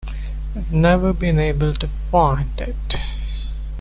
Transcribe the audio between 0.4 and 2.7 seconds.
I've never been able to find